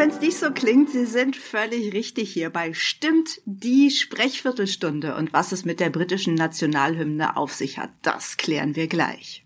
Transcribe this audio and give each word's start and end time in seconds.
Wenn 0.00 0.08
es 0.08 0.20
nicht 0.22 0.38
so 0.38 0.50
klingt, 0.50 0.88
Sie 0.88 1.04
sind 1.04 1.36
völlig 1.36 1.92
richtig 1.92 2.32
hier 2.32 2.48
bei 2.48 2.72
Stimmt 2.72 3.42
die 3.44 3.90
Sprechviertelstunde. 3.90 5.14
Und 5.14 5.34
was 5.34 5.52
es 5.52 5.66
mit 5.66 5.78
der 5.78 5.90
britischen 5.90 6.36
Nationalhymne 6.36 7.36
auf 7.36 7.52
sich 7.52 7.76
hat, 7.76 7.90
das 8.00 8.38
klären 8.38 8.76
wir 8.76 8.88
gleich. 8.88 9.44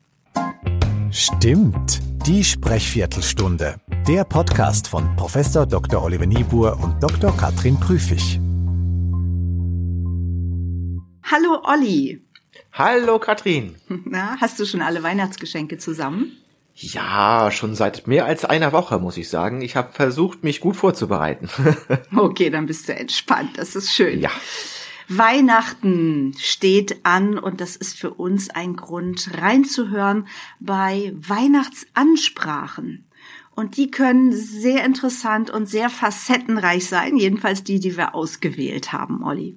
Stimmt 1.11 1.99
die 2.25 2.45
Sprechviertelstunde. 2.45 3.81
Der 4.07 4.23
Podcast 4.23 4.87
von 4.87 5.17
Professor 5.17 5.67
Dr. 5.67 6.01
Oliver 6.01 6.27
Niebuhr 6.27 6.79
und 6.81 7.03
Dr. 7.03 7.37
Katrin 7.37 7.81
Prüfig. 7.81 8.39
Hallo 11.25 11.63
Olli. 11.65 12.23
Hallo 12.73 13.19
Katrin. 13.19 13.75
Na, 14.05 14.37
hast 14.41 14.61
du 14.61 14.67
schon 14.67 14.83
alle 14.83 15.03
Weihnachtsgeschenke 15.03 15.79
zusammen? 15.79 16.44
Ja, 16.77 17.51
schon 17.53 17.77
seit 17.77 18.09
mehr 18.09 18.25
als 18.27 18.45
einer 18.45 18.73
Woche, 18.73 18.99
muss 18.99 19.17
ich 19.17 19.29
sagen. 19.29 19.63
Ich 19.63 19.77
habe 19.77 19.93
versucht, 19.93 20.43
mich 20.43 20.61
gut 20.61 20.77
vorzubereiten. 20.77 21.49
okay, 22.17 22.51
dann 22.51 22.67
bist 22.67 22.89
du 22.89 22.95
entspannt. 22.95 23.57
Das 23.57 23.77
ist 23.77 23.93
schön. 23.93 24.21
Ja. 24.21 24.31
Weihnachten 25.09 26.35
steht 26.39 27.05
an 27.05 27.39
und 27.39 27.61
das 27.61 27.77
ist 27.77 27.99
für 27.99 28.15
uns 28.15 28.51
ein 28.51 28.75
Grund 28.75 29.31
reinzuhören 29.41 30.27
bei 30.59 31.13
Weihnachtsansprachen. 31.17 33.05
Und 33.55 33.77
die 33.77 33.91
können 33.91 34.33
sehr 34.33 34.85
interessant 34.85 35.51
und 35.51 35.67
sehr 35.67 35.91
facettenreich 35.91 36.89
sein, 36.89 37.17
jedenfalls 37.17 37.63
die, 37.63 37.79
die 37.79 37.97
wir 37.97 38.15
ausgewählt 38.15 38.93
haben, 38.93 39.23
Olli. 39.23 39.57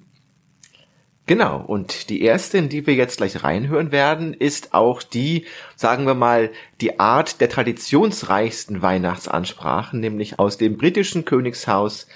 Genau, 1.28 1.62
und 1.62 2.08
die 2.08 2.22
erste, 2.22 2.56
in 2.56 2.70
die 2.70 2.86
wir 2.86 2.94
jetzt 2.94 3.18
gleich 3.18 3.44
reinhören 3.44 3.92
werden, 3.92 4.32
ist 4.32 4.72
auch 4.72 5.02
die, 5.02 5.44
sagen 5.76 6.06
wir 6.06 6.14
mal, 6.14 6.50
die 6.80 6.98
Art 6.98 7.42
der 7.42 7.50
traditionsreichsten 7.50 8.80
Weihnachtsansprachen, 8.80 10.00
nämlich 10.00 10.38
aus 10.38 10.56
dem 10.56 10.78
britischen 10.78 11.26
Königshaus 11.26 12.08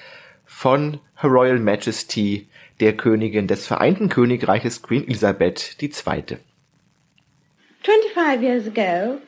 von 0.46 0.98
Her 1.20 1.28
Royal 1.28 1.58
Majesty, 1.58 2.48
der 2.80 2.96
Königin 2.96 3.46
des 3.46 3.66
Vereinten 3.66 4.08
Königreiches 4.08 4.80
Queen 4.80 5.06
Elizabeth 5.06 5.76
II. 5.82 6.38
25 7.82 8.42
years 8.42 8.66
ago, 8.66 9.18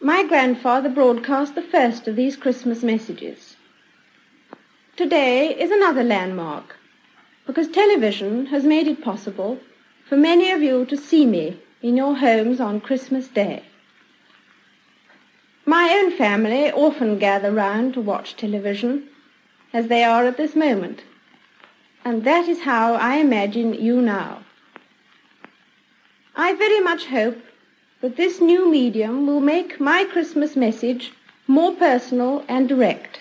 my 0.00 0.22
grandfather 0.28 0.88
broadcast 0.88 1.56
the 1.56 1.62
first 1.62 2.06
of 2.06 2.14
these 2.14 2.38
Christmas 2.38 2.82
messages. 2.82 3.56
Today 4.96 5.52
is 5.58 5.72
another 5.72 6.04
landmark. 6.04 6.79
Because 7.50 7.66
television 7.66 8.46
has 8.46 8.62
made 8.62 8.86
it 8.86 9.02
possible 9.02 9.58
for 10.08 10.16
many 10.16 10.52
of 10.52 10.62
you 10.62 10.84
to 10.86 10.96
see 10.96 11.26
me 11.26 11.60
in 11.82 11.96
your 11.96 12.14
homes 12.14 12.60
on 12.60 12.80
Christmas 12.80 13.26
Day. 13.26 13.64
My 15.66 15.92
own 15.92 16.16
family 16.16 16.70
often 16.70 17.18
gather 17.18 17.50
round 17.50 17.94
to 17.94 18.00
watch 18.00 18.36
television, 18.36 19.08
as 19.72 19.88
they 19.88 20.04
are 20.04 20.26
at 20.26 20.36
this 20.36 20.54
moment, 20.54 21.02
and 22.04 22.22
that 22.22 22.46
is 22.46 22.60
how 22.60 22.94
I 22.94 23.16
imagine 23.16 23.74
you 23.74 24.00
now. 24.00 24.44
I 26.36 26.54
very 26.54 26.78
much 26.78 27.06
hope 27.06 27.42
that 28.00 28.16
this 28.16 28.40
new 28.40 28.70
medium 28.70 29.26
will 29.26 29.40
make 29.40 29.80
my 29.80 30.04
Christmas 30.04 30.54
message 30.54 31.12
more 31.48 31.74
personal 31.74 32.44
and 32.46 32.68
direct. 32.68 33.19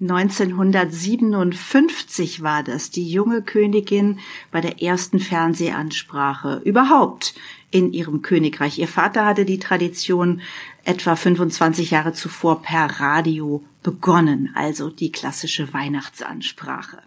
1957 0.00 2.42
war 2.42 2.62
das, 2.62 2.90
die 2.90 3.06
junge 3.06 3.42
Königin 3.42 4.18
bei 4.50 4.62
der 4.62 4.82
ersten 4.82 5.20
Fernsehansprache 5.20 6.62
überhaupt 6.64 7.34
in 7.70 7.92
ihrem 7.92 8.22
Königreich. 8.22 8.78
Ihr 8.78 8.88
Vater 8.88 9.26
hatte 9.26 9.44
die 9.44 9.58
Tradition 9.58 10.40
etwa 10.84 11.16
25 11.16 11.90
Jahre 11.90 12.14
zuvor 12.14 12.62
per 12.62 13.00
Radio 13.00 13.62
begonnen, 13.82 14.50
also 14.54 14.88
die 14.88 15.12
klassische 15.12 15.72
Weihnachtsansprache. 15.72 16.98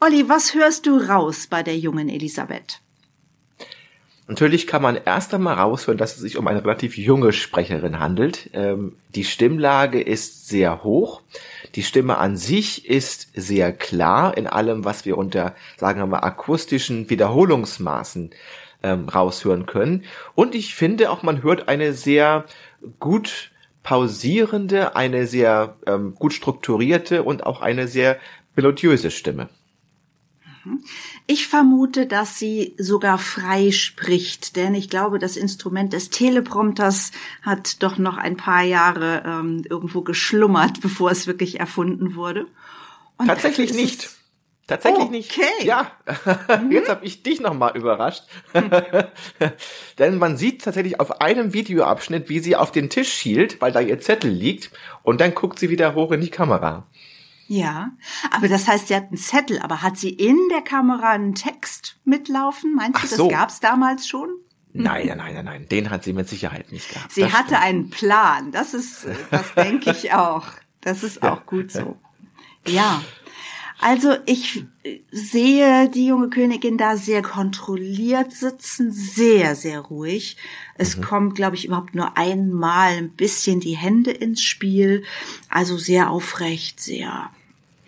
Olli, 0.00 0.28
was 0.28 0.54
hörst 0.54 0.86
du 0.86 0.96
raus 0.96 1.48
bei 1.48 1.62
der 1.62 1.76
jungen 1.76 2.08
Elisabeth? 2.08 2.80
Natürlich 4.30 4.68
kann 4.68 4.80
man 4.80 4.96
erst 5.04 5.34
einmal 5.34 5.56
raushören, 5.56 5.98
dass 5.98 6.14
es 6.14 6.20
sich 6.20 6.38
um 6.38 6.46
eine 6.46 6.62
relativ 6.62 6.96
junge 6.96 7.32
Sprecherin 7.32 7.98
handelt. 7.98 8.48
Ähm, 8.52 8.94
die 9.16 9.24
Stimmlage 9.24 10.00
ist 10.00 10.46
sehr 10.46 10.84
hoch. 10.84 11.22
Die 11.74 11.82
Stimme 11.82 12.16
an 12.16 12.36
sich 12.36 12.88
ist 12.88 13.30
sehr 13.34 13.72
klar 13.72 14.36
in 14.36 14.46
allem, 14.46 14.84
was 14.84 15.04
wir 15.04 15.18
unter, 15.18 15.56
sagen 15.76 15.98
wir 15.98 16.06
mal, 16.06 16.20
akustischen 16.20 17.10
Wiederholungsmaßen 17.10 18.30
ähm, 18.84 19.08
raushören 19.08 19.66
können. 19.66 20.04
Und 20.36 20.54
ich 20.54 20.76
finde 20.76 21.10
auch, 21.10 21.24
man 21.24 21.42
hört 21.42 21.66
eine 21.66 21.92
sehr 21.92 22.44
gut 23.00 23.50
pausierende, 23.82 24.94
eine 24.94 25.26
sehr 25.26 25.76
ähm, 25.88 26.14
gut 26.14 26.34
strukturierte 26.34 27.24
und 27.24 27.46
auch 27.46 27.62
eine 27.62 27.88
sehr 27.88 28.16
melodiöse 28.54 29.10
Stimme. 29.10 29.48
Mhm. 30.64 30.82
Ich 31.26 31.48
vermute, 31.48 32.06
dass 32.06 32.38
sie 32.38 32.74
sogar 32.78 33.18
frei 33.18 33.70
spricht, 33.70 34.56
denn 34.56 34.74
ich 34.74 34.88
glaube, 34.88 35.18
das 35.18 35.36
Instrument 35.36 35.92
des 35.92 36.10
Teleprompters 36.10 37.12
hat 37.42 37.82
doch 37.82 37.98
noch 37.98 38.16
ein 38.16 38.36
paar 38.36 38.62
Jahre 38.62 39.22
ähm, 39.26 39.64
irgendwo 39.68 40.02
geschlummert, 40.02 40.80
bevor 40.82 41.10
es 41.10 41.26
wirklich 41.26 41.60
erfunden 41.60 42.14
wurde. 42.14 42.46
Und 43.16 43.26
Tatsächlich 43.26 43.74
nicht. 43.74 44.10
Tatsächlich 44.70 45.02
okay. 45.02 45.10
nicht. 45.10 45.64
Ja, 45.64 45.90
mhm. 46.62 46.70
jetzt 46.70 46.88
habe 46.88 47.04
ich 47.04 47.24
dich 47.24 47.40
nochmal 47.40 47.76
überrascht. 47.76 48.22
Denn 49.98 50.16
man 50.16 50.36
sieht 50.36 50.62
tatsächlich 50.62 51.00
auf 51.00 51.20
einem 51.20 51.52
Videoabschnitt, 51.52 52.28
wie 52.28 52.38
sie 52.38 52.54
auf 52.54 52.70
den 52.70 52.88
Tisch 52.88 53.12
schielt, 53.12 53.60
weil 53.60 53.72
da 53.72 53.80
ihr 53.80 53.98
Zettel 53.98 54.30
liegt, 54.30 54.70
und 55.02 55.20
dann 55.20 55.34
guckt 55.34 55.58
sie 55.58 55.70
wieder 55.70 55.96
hoch 55.96 56.12
in 56.12 56.20
die 56.20 56.30
Kamera. 56.30 56.86
Ja, 57.52 57.90
aber 58.30 58.46
das 58.46 58.68
heißt, 58.68 58.86
sie 58.86 58.94
hat 58.94 59.08
einen 59.08 59.16
Zettel, 59.16 59.58
aber 59.58 59.82
hat 59.82 59.98
sie 59.98 60.10
in 60.10 60.38
der 60.52 60.62
Kamera 60.62 61.10
einen 61.10 61.34
Text 61.34 61.98
mitlaufen? 62.04 62.76
Meinst 62.76 62.98
Ach 62.98 63.02
du, 63.02 63.08
das 63.08 63.16
so. 63.16 63.26
gab's 63.26 63.58
damals 63.58 64.06
schon? 64.06 64.28
Nein, 64.72 65.08
nein, 65.16 65.34
nein, 65.34 65.44
nein, 65.44 65.68
den 65.68 65.90
hat 65.90 66.04
sie 66.04 66.12
mit 66.12 66.28
Sicherheit 66.28 66.70
nicht 66.70 66.88
gehabt. 66.90 67.10
Sie 67.10 67.24
hatte 67.24 67.56
stimmt. 67.56 67.62
einen 67.62 67.90
Plan. 67.90 68.52
Das 68.52 68.72
ist, 68.72 69.04
das 69.32 69.52
denke 69.54 69.90
ich 69.90 70.12
auch. 70.12 70.46
Das 70.80 71.02
ist 71.02 71.24
auch 71.24 71.44
gut 71.44 71.72
so. 71.72 71.98
Ja. 72.68 73.02
Also 73.80 74.14
ich 74.26 74.64
sehe 75.10 75.88
die 75.88 76.06
junge 76.06 76.30
Königin 76.30 76.78
da 76.78 76.96
sehr 76.96 77.22
kontrolliert 77.22 78.30
sitzen, 78.30 78.92
sehr, 78.92 79.56
sehr 79.56 79.80
ruhig. 79.80 80.36
Es 80.76 80.96
mhm. 80.96 81.02
kommt, 81.02 81.34
glaube 81.34 81.56
ich, 81.56 81.64
überhaupt 81.64 81.96
nur 81.96 82.16
einmal 82.16 82.92
ein 82.92 83.10
bisschen 83.10 83.58
die 83.58 83.76
Hände 83.76 84.12
ins 84.12 84.44
Spiel. 84.44 85.02
Also 85.48 85.78
sehr 85.78 86.10
aufrecht, 86.10 86.78
sehr 86.78 87.32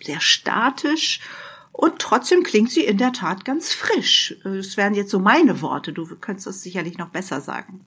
sehr 0.05 0.21
statisch 0.21 1.19
und 1.71 1.99
trotzdem 1.99 2.43
klingt 2.43 2.71
sie 2.71 2.85
in 2.85 2.97
der 2.97 3.13
Tat 3.13 3.45
ganz 3.45 3.73
frisch. 3.73 4.35
Das 4.43 4.77
wären 4.77 4.93
jetzt 4.93 5.09
so 5.09 5.19
meine 5.19 5.61
Worte. 5.61 5.91
Du 5.91 6.05
könntest 6.17 6.47
das 6.47 6.61
sicherlich 6.61 6.97
noch 6.97 7.09
besser 7.09 7.41
sagen. 7.41 7.85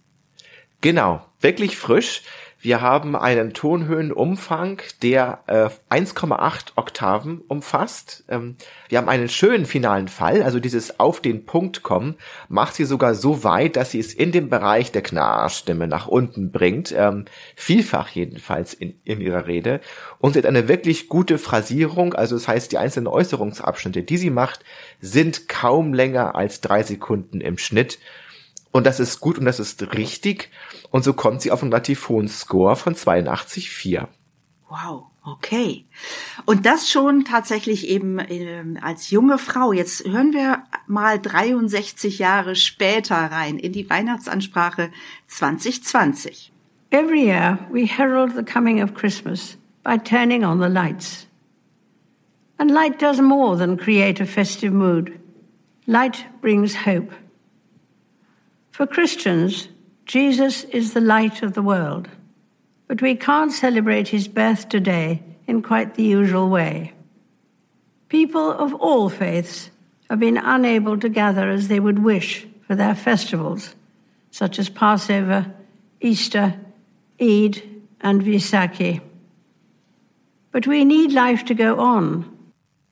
Genau, 0.81 1.25
wirklich 1.41 1.77
frisch. 1.77 2.23
Wir 2.59 2.81
haben 2.81 3.15
einen 3.15 3.53
Tonhöhenumfang, 3.53 4.81
der 5.03 5.41
äh, 5.47 5.69
1,8 5.95 6.73
Oktaven 6.77 7.43
umfasst. 7.47 8.25
Ähm, 8.29 8.57
wir 8.89 8.97
haben 8.97 9.11
einen 9.11 9.29
schönen 9.29 9.67
finalen 9.67 10.09
Fall, 10.09 10.43
also 10.43 10.59
dieses 10.59 10.99
auf 10.99 11.21
den 11.21 11.45
Punkt 11.45 11.83
kommen, 11.83 12.17
macht 12.49 12.75
sie 12.75 12.85
sogar 12.85 13.15
so 13.15 13.45
weit, 13.45 13.77
dass 13.77 13.91
sie 13.91 14.01
es 14.01 14.15
in 14.15 14.33
dem 14.33 14.49
Bereich 14.49 14.91
der 14.91 15.03
Knarrstimme 15.03 15.87
nach 15.87 16.09
unten 16.09 16.51
bringt, 16.51 16.95
ähm, 16.97 17.27
vielfach 17.55 18.09
jedenfalls 18.09 18.73
in, 18.73 18.95
in 19.05 19.21
ihrer 19.21 19.47
Rede. 19.47 19.81
Und 20.19 20.33
sie 20.33 20.39
hat 20.39 20.47
eine 20.47 20.67
wirklich 20.67 21.09
gute 21.09 21.37
Phrasierung, 21.37 22.15
also 22.15 22.37
das 22.37 22.49
heißt, 22.49 22.73
die 22.73 22.79
einzelnen 22.79 23.07
Äußerungsabschnitte, 23.07 24.03
die 24.03 24.17
sie 24.17 24.31
macht, 24.31 24.65
sind 25.01 25.47
kaum 25.49 25.93
länger 25.93 26.35
als 26.35 26.63
drei 26.63 26.83
Sekunden 26.83 27.43
im 27.43 27.59
Schnitt. 27.59 27.99
Und 28.77 28.85
das 28.85 29.01
ist 29.01 29.21
gut 29.21 29.39
und 29.39 29.47
das 29.47 29.59
ist 29.59 29.95
richtig. 29.95 30.51
Und 30.91 31.03
so 31.03 31.15
kommt 31.15 31.41
sie 31.41 31.51
auf 31.51 31.63
einen 31.63 31.73
relativ 31.73 32.11
hohen 32.11 32.29
Score 32.29 32.77
von 32.77 32.95
82,4. 32.95 34.07
Wow, 34.69 35.05
okay. 35.25 35.87
Und 36.45 36.67
das 36.67 36.91
schon 36.91 37.25
tatsächlich 37.25 37.89
eben 37.89 38.19
äh, 38.19 38.63
als 38.83 39.11
junge 39.11 39.39
Frau. 39.39 39.73
Jetzt 39.73 40.05
hören 40.05 40.35
wir 40.35 40.65
mal 40.87 41.19
63 41.19 42.19
Jahre 42.19 42.55
später 42.55 43.17
rein 43.17 43.59
in 43.59 43.73
die 43.73 43.89
Weihnachtsansprache 43.89 44.91
2020. 45.29 46.53
Every 46.91 47.25
year 47.25 47.59
we 47.73 47.87
herald 47.87 48.37
the 48.37 48.45
coming 48.45 48.83
of 48.83 48.93
Christmas 48.93 49.57
by 49.85 49.97
turning 49.97 50.45
on 50.45 50.61
the 50.61 50.69
lights. 50.69 51.27
And 52.59 52.71
light 52.71 53.01
does 53.01 53.23
more 53.23 53.57
than 53.57 53.79
create 53.79 54.21
a 54.21 54.27
festive 54.27 54.75
mood. 54.75 55.19
Light 55.87 56.27
brings 56.43 56.85
hope. 56.85 57.11
For 58.77 58.87
Christians, 58.87 59.69
Jesus 60.05 60.65
is 60.65 60.93
the 60.93 61.01
light 61.01 61.43
of 61.43 61.55
the 61.55 61.63
world, 61.63 62.11
but 62.87 63.01
we 63.01 63.15
can't 63.15 63.51
celebrate 63.51 64.09
his 64.09 64.29
birth 64.29 64.69
today 64.69 65.23
in 65.47 65.63
quite 65.63 65.95
the 65.95 66.03
usual 66.03 66.51
way. 66.51 66.93
People 68.11 68.53
of 68.53 68.75
all 68.75 69.09
faiths 69.09 69.71
have 70.11 70.21
been 70.21 70.37
unable 70.37 70.99
to 70.99 71.09
gather 71.09 71.49
as 71.49 71.69
they 71.69 71.81
would 71.81 72.01
wish 72.01 72.47
for 72.67 72.75
their 72.75 72.95
festivals, 72.95 73.75
such 74.31 74.59
as 74.59 74.69
Passover, 74.69 75.47
Easter, 76.03 76.61
Eid, 77.19 77.63
and 78.03 78.21
Visaki. 78.21 79.01
But 80.53 80.67
we 80.67 80.85
need 80.85 81.13
life 81.13 81.47
to 81.47 81.55
go 81.55 81.79
on. 81.79 82.27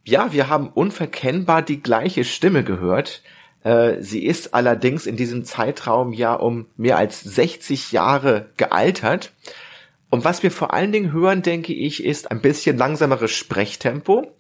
Ja, 0.06 0.32
wir 0.32 0.48
haben 0.48 0.70
unverkennbar 0.74 1.60
die 1.60 1.82
gleiche 1.82 2.24
Stimme 2.24 2.64
gehört. 2.64 3.20
Äh, 3.64 4.00
sie 4.00 4.24
ist 4.24 4.54
allerdings 4.54 5.06
in 5.06 5.16
diesem 5.16 5.44
Zeitraum 5.44 6.12
ja 6.12 6.34
um 6.34 6.66
mehr 6.76 6.96
als 6.96 7.20
60 7.20 7.90
Jahre 7.90 8.50
gealtert. 8.56 9.32
Und 10.10 10.24
was 10.24 10.44
wir 10.44 10.52
vor 10.52 10.72
allen 10.72 10.92
Dingen 10.92 11.12
hören, 11.12 11.42
denke 11.42 11.72
ich, 11.74 12.04
ist 12.04 12.30
ein 12.30 12.40
bisschen 12.40 12.78
langsameres 12.78 13.32
Sprechtempo. 13.32 14.32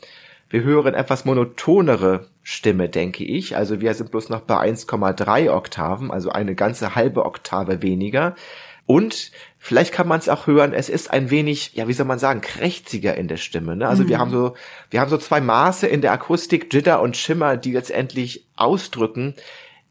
Wir 0.48 0.62
hören 0.62 0.94
etwas 0.94 1.24
monotonere 1.24 2.28
Stimme, 2.42 2.88
denke 2.88 3.24
ich. 3.24 3.56
Also 3.56 3.80
wir 3.80 3.92
sind 3.94 4.12
bloß 4.12 4.28
noch 4.28 4.42
bei 4.42 4.54
1,3 4.54 5.50
Oktaven, 5.50 6.12
also 6.12 6.30
eine 6.30 6.54
ganze 6.54 6.94
halbe 6.94 7.24
Oktave 7.24 7.82
weniger. 7.82 8.36
Und 8.86 9.30
vielleicht 9.58 9.92
kann 9.92 10.06
man 10.06 10.18
es 10.18 10.28
auch 10.28 10.46
hören, 10.46 10.74
es 10.74 10.88
ist 10.88 11.10
ein 11.10 11.30
wenig, 11.30 11.72
ja, 11.74 11.88
wie 11.88 11.94
soll 11.94 12.06
man 12.06 12.18
sagen, 12.18 12.42
krächziger 12.42 13.16
in 13.16 13.28
der 13.28 13.38
Stimme. 13.38 13.76
Ne? 13.76 13.88
Also 13.88 14.04
mhm. 14.04 14.08
wir 14.08 14.18
haben 14.18 14.30
so, 14.30 14.54
wir 14.90 15.00
haben 15.00 15.10
so 15.10 15.18
zwei 15.18 15.40
Maße 15.40 15.86
in 15.86 16.02
der 16.02 16.12
Akustik, 16.12 16.72
Jitter 16.72 17.00
und 17.00 17.16
Schimmer, 17.16 17.56
die 17.56 17.72
letztendlich 17.72 18.46
ausdrücken, 18.56 19.34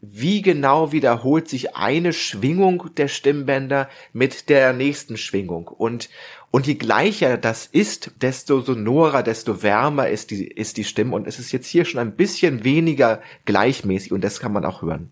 wie 0.06 0.42
genau 0.42 0.92
wiederholt 0.92 1.48
sich 1.48 1.76
eine 1.76 2.12
Schwingung 2.12 2.94
der 2.98 3.08
Stimmbänder 3.08 3.90
mit 4.12 4.50
der 4.50 4.74
nächsten 4.74 5.16
Schwingung. 5.16 5.68
Und, 5.70 6.10
und 6.52 6.68
je 6.68 6.76
gleicher 6.76 7.38
das 7.38 7.66
ist, 7.66 8.12
desto 8.22 8.60
sonorer, 8.60 9.24
desto 9.24 9.64
wärmer 9.64 10.10
ist 10.10 10.30
die, 10.32 10.46
ist 10.46 10.76
die 10.76 10.84
Stimme. 10.84 11.16
Und 11.16 11.26
es 11.26 11.40
ist 11.40 11.54
jetzt 11.54 11.68
hier 11.68 11.86
schon 11.86 12.02
ein 12.02 12.16
bisschen 12.18 12.66
weniger 12.66 13.22
gleichmäßig 13.46 14.12
und 14.12 14.24
das 14.24 14.42
kann 14.42 14.52
man 14.52 14.66
auch 14.66 14.82
hören. 14.82 15.10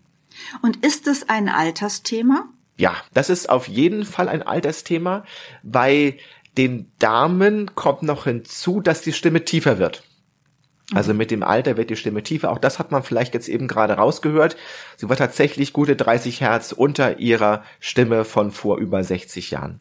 Und 0.60 0.84
ist 0.84 1.06
es 1.06 1.28
ein 1.28 1.48
Altersthema? 1.48 2.48
Ja, 2.82 2.96
das 3.14 3.30
ist 3.30 3.48
auf 3.48 3.68
jeden 3.68 4.04
Fall 4.04 4.28
ein 4.28 4.42
Altersthema. 4.42 5.22
Bei 5.62 6.16
den 6.58 6.90
Damen 6.98 7.76
kommt 7.76 8.02
noch 8.02 8.24
hinzu, 8.24 8.80
dass 8.80 9.02
die 9.02 9.12
Stimme 9.12 9.44
tiefer 9.44 9.78
wird. 9.78 10.02
Also 10.92 11.14
mit 11.14 11.30
dem 11.30 11.44
Alter 11.44 11.76
wird 11.76 11.90
die 11.90 11.96
Stimme 11.96 12.24
tiefer. 12.24 12.50
Auch 12.50 12.58
das 12.58 12.80
hat 12.80 12.90
man 12.90 13.04
vielleicht 13.04 13.34
jetzt 13.34 13.46
eben 13.46 13.68
gerade 13.68 13.92
rausgehört. 13.92 14.56
Sie 14.96 15.08
war 15.08 15.14
tatsächlich 15.14 15.72
gute 15.72 15.94
30 15.94 16.40
Hertz 16.40 16.72
unter 16.72 17.20
ihrer 17.20 17.62
Stimme 17.78 18.24
von 18.24 18.50
vor 18.50 18.78
über 18.78 19.04
60 19.04 19.52
Jahren. 19.52 19.78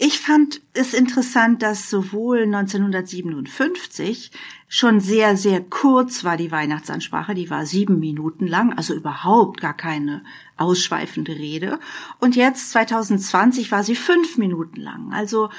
Ich 0.00 0.20
fand 0.20 0.60
es 0.74 0.94
interessant, 0.94 1.60
dass 1.60 1.90
sowohl 1.90 2.44
1957 2.44 4.30
schon 4.68 5.00
sehr, 5.00 5.36
sehr 5.36 5.60
kurz 5.60 6.22
war 6.22 6.36
die 6.36 6.52
Weihnachtsansprache, 6.52 7.34
die 7.34 7.50
war 7.50 7.66
sieben 7.66 7.98
Minuten 7.98 8.46
lang, 8.46 8.72
also 8.74 8.94
überhaupt 8.94 9.60
gar 9.60 9.74
keine 9.74 10.22
ausschweifende 10.56 11.32
Rede. 11.32 11.80
Und 12.20 12.36
jetzt 12.36 12.70
2020 12.70 13.72
war 13.72 13.82
sie 13.82 13.96
fünf 13.96 14.38
Minuten 14.38 14.80
lang, 14.80 15.12
also 15.12 15.50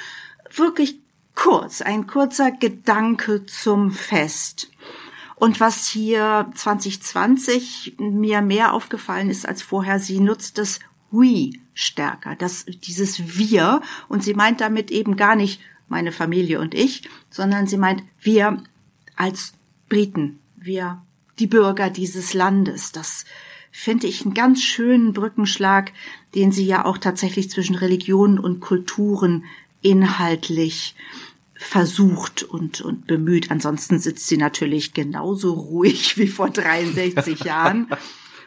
wirklich 0.55 1.01
kurz, 1.35 1.81
ein 1.81 2.07
kurzer 2.07 2.49
Gedanke 2.49 3.45
zum 3.45 3.91
Fest. 3.91 4.71
Und 5.35 5.59
was 5.59 5.85
hier 5.85 6.49
2020 6.55 7.97
mir 7.97 8.41
mehr 8.41 8.73
aufgefallen 8.73 9.29
ist 9.29 9.45
als 9.45 9.63
vorher, 9.63 9.99
sie 9.99 10.21
nutzt 10.21 10.57
das 10.57 10.79
We 11.11 11.51
stärker, 11.73 12.35
das, 12.35 12.65
dieses 12.65 13.37
Wir. 13.37 13.81
Und 14.07 14.23
sie 14.23 14.33
meint 14.33 14.61
damit 14.61 14.91
eben 14.91 15.15
gar 15.15 15.35
nicht 15.35 15.61
meine 15.87 16.11
Familie 16.11 16.59
und 16.59 16.73
ich, 16.73 17.09
sondern 17.29 17.67
sie 17.67 17.77
meint 17.77 18.03
wir 18.21 18.63
als 19.15 19.53
Briten, 19.87 20.39
wir 20.55 21.01
die 21.39 21.47
Bürger 21.47 21.89
dieses 21.89 22.33
Landes. 22.33 22.91
Das 22.91 23.25
finde 23.71 24.07
ich 24.07 24.23
einen 24.23 24.33
ganz 24.33 24.61
schönen 24.61 25.13
Brückenschlag, 25.13 25.91
den 26.35 26.51
sie 26.51 26.65
ja 26.65 26.85
auch 26.85 26.97
tatsächlich 26.97 27.49
zwischen 27.49 27.75
Religionen 27.75 28.39
und 28.39 28.59
Kulturen 28.59 29.45
inhaltlich 29.81 30.95
versucht 31.55 32.43
und, 32.43 32.81
und 32.81 33.07
bemüht. 33.07 33.51
Ansonsten 33.51 33.99
sitzt 33.99 34.27
sie 34.27 34.37
natürlich 34.37 34.93
genauso 34.93 35.53
ruhig 35.53 36.17
wie 36.17 36.27
vor 36.27 36.49
63 36.49 37.39
Jahren 37.43 37.87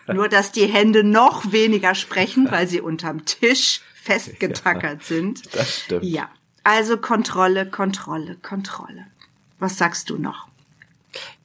nur, 0.07 0.29
dass 0.29 0.53
die 0.53 0.67
Hände 0.67 1.05
noch 1.05 1.53
weniger 1.53 1.95
sprechen, 1.95 2.51
weil 2.51 2.67
sie 2.67 2.81
unterm 2.81 3.25
Tisch 3.25 3.81
festgetackert 3.95 5.01
ja, 5.01 5.07
sind. 5.07 5.55
Das 5.55 5.81
stimmt. 5.81 6.05
Ja. 6.05 6.29
Also 6.65 6.97
Kontrolle, 6.97 7.67
Kontrolle, 7.67 8.37
Kontrolle. 8.43 9.07
Was 9.59 9.79
sagst 9.79 10.11
du 10.11 10.19
noch? 10.19 10.49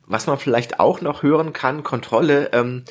Was 0.05 0.27
man 0.27 0.37
vielleicht 0.37 0.79
auch 0.79 1.01
noch 1.01 1.23
hören 1.23 1.53
kann, 1.53 1.83
Kontrolle, 1.83 2.49
ähm, 2.53 2.83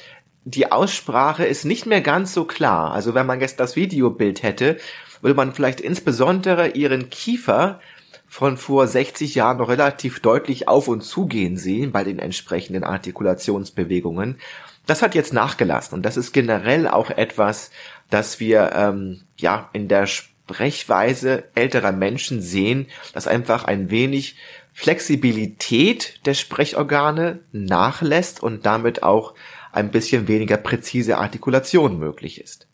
die 0.44 0.70
Aussprache 0.70 1.44
ist 1.44 1.64
nicht 1.64 1.86
mehr 1.86 2.00
ganz 2.00 2.32
so 2.32 2.44
klar. 2.44 2.92
Also 2.92 3.14
wenn 3.14 3.26
man 3.26 3.40
jetzt 3.40 3.58
das 3.58 3.74
Videobild 3.74 4.42
hätte, 4.42 4.76
würde 5.20 5.34
man 5.34 5.54
vielleicht 5.54 5.80
insbesondere 5.80 6.69
ihren 6.69 7.10
Kiefer 7.10 7.80
von 8.28 8.56
vor 8.56 8.86
60 8.86 9.34
Jahren 9.34 9.58
noch 9.58 9.69
relativ 9.69 10.20
deutlich 10.20 10.69
auf 10.69 10.88
und 10.88 11.02
zugehen 11.02 11.56
sehen 11.56 11.90
bei 11.90 12.04
den 12.04 12.19
entsprechenden 12.19 12.84
Artikulationsbewegungen. 12.84 14.38
Das 14.86 15.02
hat 15.02 15.14
jetzt 15.14 15.32
nachgelassen 15.32 15.94
und 15.94 16.02
das 16.02 16.16
ist 16.16 16.32
generell 16.32 16.86
auch 16.88 17.10
etwas, 17.10 17.70
das 18.08 18.38
wir 18.40 18.72
ähm, 18.74 19.22
ja 19.36 19.68
in 19.72 19.88
der 19.88 20.06
Sprechweise 20.06 21.44
älterer 21.54 21.92
Menschen 21.92 22.40
sehen, 22.40 22.86
dass 23.12 23.26
einfach 23.26 23.64
ein 23.64 23.90
wenig 23.90 24.36
Flexibilität 24.72 26.20
der 26.26 26.34
Sprechorgane 26.34 27.40
nachlässt 27.50 28.42
und 28.42 28.64
damit 28.64 29.02
auch 29.02 29.34
ein 29.72 29.90
bisschen 29.90 30.28
weniger 30.28 30.56
präzise 30.56 31.18
Artikulation 31.18 31.98
möglich 31.98 32.40
ist. 32.40 32.68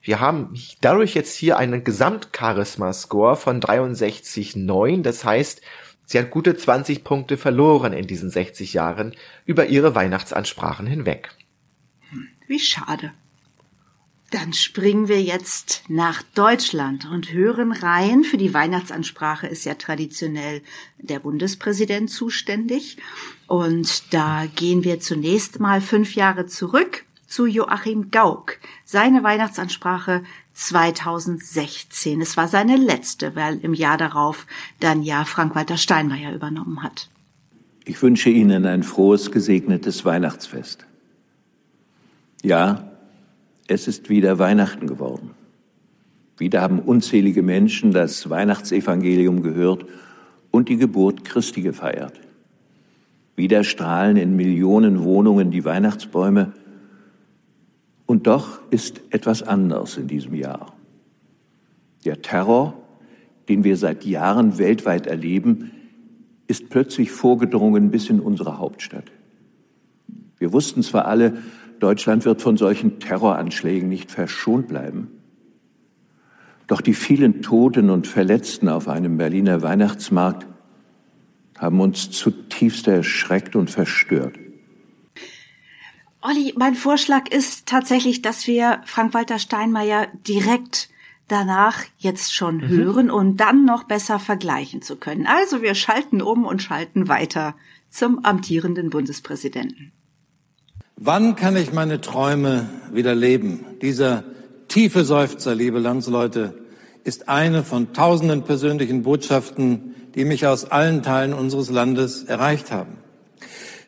Wir 0.00 0.20
haben 0.20 0.54
dadurch 0.80 1.14
jetzt 1.14 1.34
hier 1.34 1.58
einen 1.58 1.84
Gesamtcharisma-Score 1.84 3.36
von 3.36 3.60
63,9. 3.60 5.02
Das 5.02 5.24
heißt, 5.24 5.60
sie 6.06 6.18
hat 6.18 6.30
gute 6.30 6.56
20 6.56 7.04
Punkte 7.04 7.36
verloren 7.36 7.92
in 7.92 8.06
diesen 8.06 8.30
60 8.30 8.72
Jahren 8.72 9.14
über 9.44 9.66
ihre 9.66 9.94
Weihnachtsansprachen 9.94 10.86
hinweg. 10.86 11.30
Wie 12.48 12.58
schade. 12.58 13.12
Dann 14.30 14.52
springen 14.52 15.08
wir 15.08 15.22
jetzt 15.22 15.84
nach 15.88 16.22
Deutschland 16.34 17.08
und 17.10 17.32
hören 17.32 17.72
rein. 17.72 18.24
Für 18.24 18.36
die 18.36 18.52
Weihnachtsansprache 18.52 19.46
ist 19.46 19.64
ja 19.64 19.74
traditionell 19.74 20.62
der 20.98 21.20
Bundespräsident 21.20 22.10
zuständig. 22.10 22.96
Und 23.46 24.12
da 24.12 24.46
gehen 24.56 24.82
wir 24.82 25.00
zunächst 25.00 25.60
mal 25.60 25.80
fünf 25.80 26.14
Jahre 26.14 26.46
zurück 26.46 27.04
zu 27.26 27.46
Joachim 27.46 28.10
Gauck. 28.10 28.58
Seine 28.84 29.22
Weihnachtsansprache 29.22 30.24
2016. 30.54 32.20
Es 32.20 32.36
war 32.36 32.48
seine 32.48 32.76
letzte, 32.76 33.36
weil 33.36 33.58
im 33.58 33.74
Jahr 33.74 33.96
darauf 33.96 34.46
dann 34.80 35.02
ja 35.02 35.24
Frank-Walter 35.24 35.76
Steinmeier 35.76 36.34
übernommen 36.34 36.82
hat. 36.82 37.08
Ich 37.84 38.02
wünsche 38.02 38.28
Ihnen 38.28 38.66
ein 38.66 38.82
frohes, 38.82 39.30
gesegnetes 39.30 40.04
Weihnachtsfest. 40.04 40.87
Ja, 42.42 42.90
es 43.66 43.88
ist 43.88 44.08
wieder 44.08 44.38
Weihnachten 44.38 44.86
geworden. 44.86 45.30
Wieder 46.36 46.62
haben 46.62 46.78
unzählige 46.78 47.42
Menschen 47.42 47.90
das 47.90 48.30
Weihnachtsevangelium 48.30 49.42
gehört 49.42 49.84
und 50.50 50.68
die 50.68 50.76
Geburt 50.76 51.24
Christi 51.24 51.62
gefeiert. 51.62 52.20
Wieder 53.34 53.64
strahlen 53.64 54.16
in 54.16 54.36
Millionen 54.36 55.02
Wohnungen 55.02 55.50
die 55.50 55.64
Weihnachtsbäume. 55.64 56.52
Und 58.06 58.26
doch 58.26 58.60
ist 58.70 59.00
etwas 59.10 59.42
anders 59.42 59.96
in 59.96 60.06
diesem 60.06 60.34
Jahr. 60.34 60.74
Der 62.04 62.22
Terror, 62.22 62.74
den 63.48 63.64
wir 63.64 63.76
seit 63.76 64.04
Jahren 64.04 64.58
weltweit 64.58 65.06
erleben, 65.06 65.72
ist 66.46 66.70
plötzlich 66.70 67.10
vorgedrungen 67.10 67.90
bis 67.90 68.08
in 68.08 68.20
unsere 68.20 68.58
Hauptstadt. 68.58 69.12
Wir 70.38 70.52
wussten 70.52 70.82
zwar 70.82 71.06
alle, 71.06 71.36
Deutschland 71.80 72.24
wird 72.24 72.42
von 72.42 72.56
solchen 72.56 73.00
Terroranschlägen 73.00 73.88
nicht 73.88 74.10
verschont 74.10 74.68
bleiben. 74.68 75.08
Doch 76.66 76.80
die 76.80 76.94
vielen 76.94 77.40
Toten 77.40 77.90
und 77.90 78.06
Verletzten 78.06 78.68
auf 78.68 78.88
einem 78.88 79.16
Berliner 79.16 79.62
Weihnachtsmarkt 79.62 80.46
haben 81.56 81.80
uns 81.80 82.10
zutiefst 82.10 82.86
erschreckt 82.86 83.56
und 83.56 83.70
verstört. 83.70 84.38
Olli, 86.20 86.52
mein 86.56 86.74
Vorschlag 86.74 87.28
ist 87.30 87.66
tatsächlich, 87.66 88.22
dass 88.22 88.46
wir 88.46 88.80
Frank-Walter 88.84 89.38
Steinmeier 89.38 90.08
direkt 90.26 90.90
danach 91.28 91.84
jetzt 91.98 92.34
schon 92.34 92.56
mhm. 92.56 92.68
hören 92.68 93.10
und 93.10 93.36
dann 93.36 93.64
noch 93.64 93.84
besser 93.84 94.18
vergleichen 94.18 94.82
zu 94.82 94.96
können. 94.96 95.26
Also 95.26 95.62
wir 95.62 95.74
schalten 95.74 96.20
um 96.20 96.44
und 96.44 96.62
schalten 96.62 97.08
weiter 97.08 97.54
zum 97.88 98.24
amtierenden 98.24 98.90
Bundespräsidenten. 98.90 99.92
Wann 101.00 101.36
kann 101.36 101.56
ich 101.56 101.72
meine 101.72 102.00
Träume 102.00 102.68
wieder 102.92 103.14
leben? 103.14 103.64
Dieser 103.82 104.24
tiefe 104.66 105.04
Seufzer, 105.04 105.54
liebe 105.54 105.78
Landsleute, 105.78 106.54
ist 107.04 107.28
eine 107.28 107.62
von 107.62 107.92
tausenden 107.92 108.42
persönlichen 108.42 109.04
Botschaften, 109.04 109.94
die 110.16 110.24
mich 110.24 110.48
aus 110.48 110.64
allen 110.64 111.04
Teilen 111.04 111.34
unseres 111.34 111.70
Landes 111.70 112.24
erreicht 112.24 112.72
haben. 112.72 112.98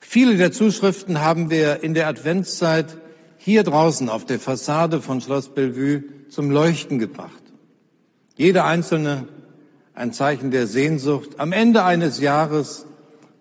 Viele 0.01 0.37
der 0.37 0.53
Zuschriften 0.53 1.21
haben 1.21 1.51
wir 1.51 1.83
in 1.83 1.95
der 1.95 2.07
Adventszeit 2.07 2.97
hier 3.39 3.65
draußen 3.65 4.09
auf 4.09 4.25
der 4.25 4.39
Fassade 4.39 5.03
von 5.03 5.21
Schloss 5.21 5.49
Bellevue 5.49 6.05
zum 6.29 6.53
Leuchten 6.53 7.01
gebracht. 7.01 7.43
Jede 8.37 8.63
einzelne 8.63 9.27
ein 9.95 10.13
Zeichen 10.13 10.53
der 10.53 10.69
Sehnsucht 10.69 11.41
am 11.41 11.51
Ende 11.51 11.83
eines 11.83 12.21
Jahres, 12.21 12.87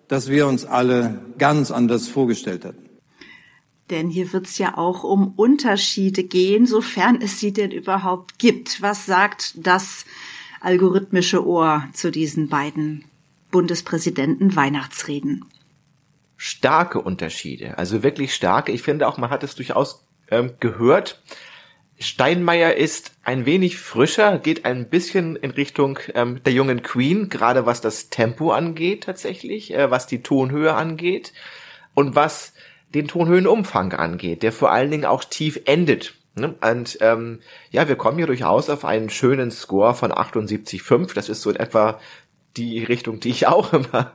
das 0.08 0.28
wir 0.28 0.48
uns 0.48 0.66
alle 0.66 1.20
ganz 1.38 1.70
anders 1.70 2.08
vorgestellt 2.08 2.66
hatten. 2.66 2.89
Denn 3.90 4.10
hier 4.10 4.34
wird 4.34 4.46
es 4.46 4.58
ja 4.58 4.78
auch 4.78 5.04
um 5.04 5.34
Unterschiede 5.36 6.24
gehen, 6.24 6.68
sofern 6.68 7.22
es 7.22 7.40
sie 7.40 7.54
denn 7.54 7.72
überhaupt 7.72 8.38
gibt. 8.38 8.82
Was 8.82 9.06
sagt 9.06 9.54
das 9.56 10.06
algorithmische 10.62 11.46
Ohr 11.46 11.88
zu 11.94 12.12
diesen 12.12 12.50
beiden 12.50 13.06
Bundespräsidenten 13.52 14.56
Weihnachtsreden? 14.56 15.46
Starke 16.38 17.02
Unterschiede, 17.02 17.78
also 17.78 18.04
wirklich 18.04 18.34
starke. 18.34 18.72
Ich 18.72 18.84
finde 18.84 19.08
auch, 19.08 19.18
man 19.18 19.30
hat 19.30 19.44
es 19.44 19.56
durchaus 19.56 20.06
ähm, 20.30 20.54
gehört. 20.60 21.22
Steinmeier 22.00 22.76
ist 22.76 23.12
ein 23.24 23.46
wenig 23.46 23.78
frischer, 23.78 24.38
geht 24.38 24.64
ein 24.64 24.90
bisschen 24.90 25.36
in 25.36 25.52
Richtung 25.52 26.00
ähm, 26.14 26.42
der 26.44 26.54
jungen 26.54 26.82
Queen, 26.82 27.28
gerade 27.28 27.66
was 27.66 27.82
das 27.82 28.10
Tempo 28.10 28.52
angeht 28.52 29.04
tatsächlich, 29.04 29.74
äh, 29.74 29.92
was 29.92 30.08
die 30.08 30.24
Tonhöhe 30.24 30.74
angeht 30.74 31.34
und 31.94 32.16
was 32.16 32.54
den 32.94 33.08
Tonhöhenumfang 33.08 33.94
angeht, 33.94 34.44
der 34.44 34.52
vor 34.52 34.72
allen 34.72 34.92
Dingen 34.92 35.06
auch 35.06 35.24
tief 35.24 35.62
endet. 35.66 36.16
Ne? 36.36 36.56
Und 36.62 36.98
ähm, 37.02 37.40
ja, 37.72 37.88
wir 37.88 37.96
kommen 37.96 38.18
hier 38.18 38.28
durchaus 38.28 38.70
auf 38.70 38.86
einen 38.86 39.10
schönen 39.10 39.52
Score 39.52 39.94
von 39.94 40.12
78,5. 40.12 41.14
Das 41.14 41.30
ist 41.30 41.42
so 41.42 41.50
in 41.50 41.56
etwa 41.56 42.00
die 42.58 42.84
Richtung, 42.84 43.20
die 43.20 43.30
ich 43.30 43.48
auch 43.48 43.74
immer 43.74 44.14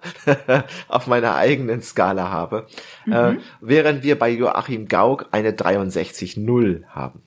auf 0.89 1.07
meiner 1.07 1.37
eigenen 1.37 1.83
Skala 1.83 2.31
habe. 2.31 2.67
Mhm. 3.07 3.13
Äh, 3.13 3.37
während 3.61 4.03
wir 4.03 4.19
bei 4.19 4.31
Joachim 4.31 4.89
Gauck 4.89 5.29
eine 5.31 5.53
63,0 5.53 6.85
haben. 6.87 7.23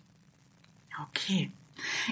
Okay. 1.09 1.51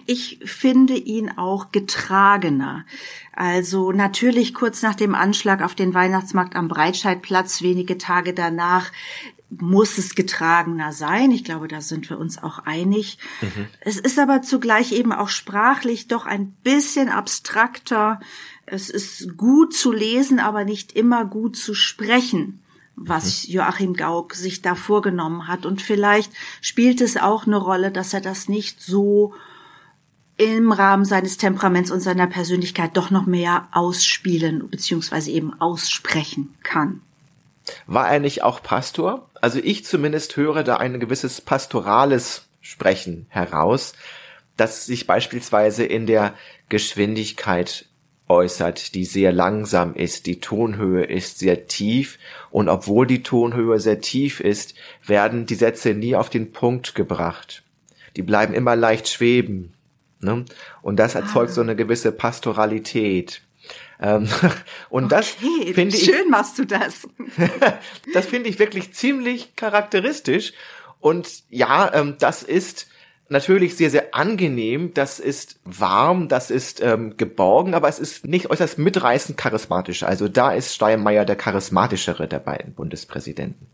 Ich 0.05 0.39
finde 0.43 0.95
ihn 0.95 1.29
auch 1.37 1.71
getragener. 1.71 2.85
Also 3.33 3.91
natürlich 3.91 4.53
kurz 4.53 4.81
nach 4.81 4.95
dem 4.95 5.15
Anschlag 5.15 5.61
auf 5.61 5.75
den 5.75 5.93
Weihnachtsmarkt 5.93 6.55
am 6.55 6.67
Breitscheidplatz, 6.67 7.61
wenige 7.61 7.97
Tage 7.97 8.33
danach, 8.33 8.91
muss 9.49 9.97
es 9.97 10.15
getragener 10.15 10.91
sein. 10.91 11.31
Ich 11.31 11.43
glaube, 11.43 11.67
da 11.67 11.81
sind 11.81 12.09
wir 12.09 12.17
uns 12.17 12.41
auch 12.41 12.59
einig. 12.59 13.19
Mhm. 13.41 13.67
Es 13.79 13.97
ist 13.97 14.19
aber 14.19 14.41
zugleich 14.41 14.91
eben 14.91 15.11
auch 15.11 15.29
sprachlich 15.29 16.07
doch 16.07 16.25
ein 16.25 16.51
bisschen 16.63 17.09
abstrakter. 17.09 18.19
Es 18.65 18.89
ist 18.89 19.37
gut 19.37 19.73
zu 19.73 19.91
lesen, 19.91 20.39
aber 20.39 20.65
nicht 20.65 20.93
immer 20.93 21.25
gut 21.25 21.55
zu 21.55 21.73
sprechen 21.73 22.61
was 22.95 23.47
mhm. 23.47 23.53
Joachim 23.53 23.93
Gauck 23.93 24.33
sich 24.33 24.61
da 24.61 24.75
vorgenommen 24.75 25.47
hat. 25.47 25.65
Und 25.65 25.81
vielleicht 25.81 26.31
spielt 26.61 27.01
es 27.01 27.17
auch 27.17 27.45
eine 27.45 27.57
Rolle, 27.57 27.91
dass 27.91 28.13
er 28.13 28.21
das 28.21 28.47
nicht 28.47 28.81
so 28.81 29.33
im 30.37 30.71
Rahmen 30.71 31.05
seines 31.05 31.37
Temperaments 31.37 31.91
und 31.91 32.01
seiner 32.01 32.27
Persönlichkeit 32.27 32.97
doch 32.97 33.09
noch 33.09 33.25
mehr 33.25 33.67
ausspielen 33.71 34.69
beziehungsweise 34.69 35.31
eben 35.31 35.59
aussprechen 35.61 36.53
kann. 36.63 37.01
War 37.87 38.09
er 38.11 38.19
nicht 38.19 38.43
auch 38.43 38.61
Pastor? 38.61 39.29
Also 39.41 39.59
ich 39.59 39.85
zumindest 39.85 40.35
höre 40.37 40.63
da 40.63 40.77
ein 40.77 40.99
gewisses 40.99 41.41
pastorales 41.41 42.45
Sprechen 42.61 43.27
heraus, 43.29 43.93
das 44.57 44.85
sich 44.85 45.07
beispielsweise 45.07 45.85
in 45.85 46.05
der 46.05 46.33
Geschwindigkeit 46.69 47.85
äußert, 48.27 48.95
die 48.95 49.05
sehr 49.05 49.31
langsam 49.31 49.93
ist. 49.93 50.25
Die 50.25 50.39
Tonhöhe 50.39 51.03
ist 51.03 51.39
sehr 51.39 51.67
tief 51.67 52.17
und 52.49 52.69
obwohl 52.69 53.05
die 53.05 53.23
Tonhöhe 53.23 53.79
sehr 53.79 54.01
tief 54.01 54.39
ist, 54.39 54.73
werden 55.05 55.45
die 55.45 55.55
Sätze 55.55 55.93
nie 55.93 56.15
auf 56.15 56.29
den 56.29 56.51
Punkt 56.51 56.95
gebracht. 56.95 57.63
Die 58.15 58.23
bleiben 58.23 58.53
immer 58.53 58.75
leicht 58.75 59.09
schweben. 59.09 59.73
Ne? 60.19 60.45
Und 60.81 60.97
das 60.97 61.15
erzeugt 61.15 61.51
ah. 61.51 61.53
so 61.53 61.61
eine 61.61 61.75
gewisse 61.75 62.11
Pastoralität. 62.11 63.41
Ähm, 63.99 64.27
und 64.89 65.05
okay, 65.05 65.15
das 65.15 65.29
finde 65.29 65.95
ich. 65.95 66.05
Schön 66.05 66.29
machst 66.29 66.57
du 66.59 66.65
das. 66.65 67.07
das 68.13 68.25
finde 68.25 68.49
ich 68.49 68.59
wirklich 68.59 68.93
ziemlich 68.93 69.55
charakteristisch. 69.55 70.53
Und 70.99 71.43
ja, 71.49 71.93
ähm, 71.93 72.15
das 72.19 72.43
ist 72.43 72.87
natürlich 73.29 73.75
sehr, 73.75 73.89
sehr 73.89 74.13
angenehm, 74.13 74.93
das 74.93 75.19
ist 75.19 75.59
warm, 75.63 76.27
das 76.27 76.51
ist 76.51 76.81
ähm, 76.81 77.17
geborgen, 77.17 77.73
aber 77.73 77.87
es 77.87 77.99
ist 77.99 78.25
nicht 78.25 78.49
äußerst 78.49 78.77
mitreißend 78.77 79.37
charismatisch. 79.37 80.03
Also 80.03 80.27
da 80.27 80.51
ist 80.51 80.75
Steinmeier 80.75 81.25
der 81.25 81.35
charismatischere 81.35 82.27
der 82.27 82.39
beiden 82.39 82.73
Bundespräsidenten 82.73 83.67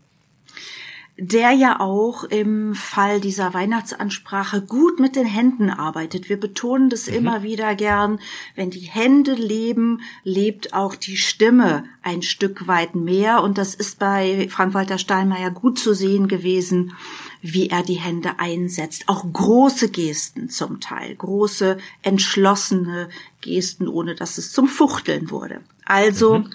der 1.18 1.52
ja 1.52 1.78
auch 1.78 2.24
im 2.24 2.74
Fall 2.74 3.20
dieser 3.20 3.52
Weihnachtsansprache 3.52 4.62
gut 4.62 4.98
mit 4.98 5.14
den 5.14 5.26
Händen 5.26 5.68
arbeitet. 5.68 6.30
Wir 6.30 6.40
betonen 6.40 6.88
das 6.88 7.06
mhm. 7.06 7.14
immer 7.14 7.42
wieder 7.42 7.74
gern. 7.74 8.18
Wenn 8.56 8.70
die 8.70 8.80
Hände 8.80 9.34
leben, 9.34 10.00
lebt 10.24 10.72
auch 10.72 10.94
die 10.94 11.18
Stimme 11.18 11.84
ein 12.02 12.22
Stück 12.22 12.66
weit 12.66 12.94
mehr. 12.94 13.42
Und 13.42 13.58
das 13.58 13.74
ist 13.74 13.98
bei 13.98 14.48
Frank-Walter 14.48 14.96
Steinmeier 14.96 15.50
gut 15.50 15.78
zu 15.78 15.94
sehen 15.94 16.28
gewesen, 16.28 16.94
wie 17.42 17.68
er 17.68 17.82
die 17.82 18.00
Hände 18.00 18.38
einsetzt. 18.38 19.04
Auch 19.06 19.30
große 19.30 19.90
Gesten 19.90 20.48
zum 20.48 20.80
Teil, 20.80 21.14
große, 21.14 21.76
entschlossene 22.02 23.10
Gesten, 23.42 23.86
ohne 23.86 24.14
dass 24.14 24.38
es 24.38 24.50
zum 24.50 24.66
Fuchteln 24.66 25.30
wurde. 25.30 25.60
Also, 25.84 26.38
mhm 26.38 26.50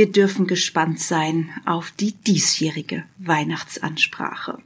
wir 0.00 0.10
dürfen 0.10 0.46
gespannt 0.46 0.98
sein 0.98 1.50
auf 1.66 1.90
die 1.90 2.12
diesjährige 2.12 3.04
Weihnachtsansprache. 3.18 4.56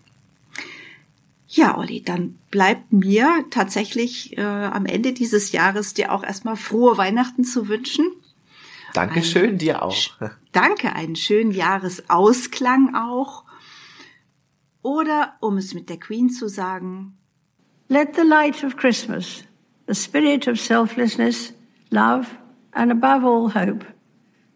Ja, 1.49 1.76
Olli, 1.76 2.03
dann 2.03 2.38
bleibt 2.53 2.93
mir 2.93 3.45
tatsächlich 3.50 4.38
äh, 4.38 4.43
am 4.43 4.87
Ende 4.87 5.12
dieses 5.12 5.50
Jahres 5.50 5.93
dir 5.93 6.12
auch 6.12 6.23
erstmal 6.23 6.55
frohe 6.55 6.97
Weihnachten 6.99 7.43
zu 7.43 7.67
wünschen. 7.67 8.07
Dankeschön, 8.93 9.55
ein, 9.55 9.59
dir 9.59 9.83
auch. 9.83 9.97
Danke, 10.53 10.95
einen 10.95 11.17
schönen 11.17 11.50
Jahresausklang 11.50 12.95
auch. 12.95 13.43
Oder, 14.83 15.35
um 15.41 15.57
es 15.57 15.75
mit 15.75 15.88
der 15.88 15.99
Queen 15.99 16.31
zu 16.31 16.49
sagen, 16.49 17.19
Let 17.88 18.14
the 18.14 18.23
light 18.23 18.62
of 18.62 18.76
Christmas, 18.76 19.43
the 19.88 19.97
spirit 19.97 20.47
of 20.47 20.61
selflessness, 20.61 21.53
love 21.91 22.29
and 22.71 22.93
above 22.93 23.25
all 23.25 23.53
hope 23.53 23.85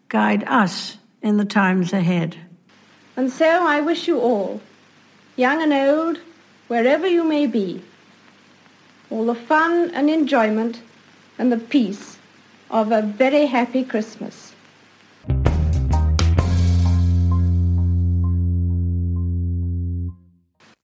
guide 0.09 0.43
us 0.45 0.97
in 1.21 1.37
the 1.37 1.45
times 1.45 1.93
ahead. 1.93 2.35
And 3.15 3.31
so 3.31 3.45
I 3.45 3.81
wish 3.81 4.07
you 4.07 4.19
all, 4.19 4.61
young 5.35 5.61
and 5.61 5.73
old, 5.73 6.19
wherever 6.67 7.07
you 7.07 7.23
may 7.23 7.47
be, 7.47 7.81
all 9.09 9.25
the 9.25 9.35
fun 9.35 9.91
and 9.93 10.09
enjoyment 10.09 10.81
and 11.37 11.51
the 11.51 11.57
peace 11.57 12.17
of 12.69 12.91
a 12.91 13.01
very 13.01 13.45
happy 13.45 13.83
Christmas. 13.83 14.48